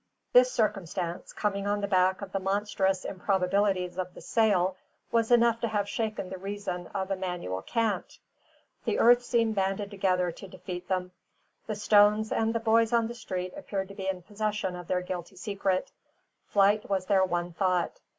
[0.33, 4.75] This circumstance, coming on the back of the monstrous improbabilities of the sale,
[5.11, 8.17] was enough to have shaken the reason of Immanuel Kant.
[8.85, 11.11] The earth seemed banded together to defeat them;
[11.67, 15.01] the stones and the boys on the street appeared to be in possession of their
[15.03, 15.91] guilty secret.
[16.47, 17.99] Flight was their one thought.